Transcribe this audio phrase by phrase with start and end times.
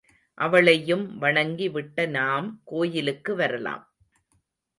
[0.37, 3.85] அவளையும் வணங்கி விட்டே நாம் கோயிலுக்கு வரலாம்.